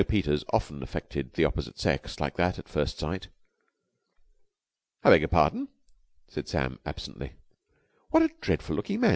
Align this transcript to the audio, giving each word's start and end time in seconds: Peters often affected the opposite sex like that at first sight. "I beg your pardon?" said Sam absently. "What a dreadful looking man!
Peters 0.07 0.43
often 0.51 0.81
affected 0.81 1.33
the 1.33 1.45
opposite 1.45 1.77
sex 1.79 2.19
like 2.19 2.35
that 2.35 2.57
at 2.57 2.67
first 2.67 2.97
sight. 2.97 3.27
"I 5.03 5.11
beg 5.11 5.21
your 5.21 5.27
pardon?" 5.27 5.67
said 6.27 6.47
Sam 6.47 6.79
absently. 6.87 7.33
"What 8.09 8.23
a 8.23 8.31
dreadful 8.41 8.75
looking 8.77 8.99
man! 9.01 9.09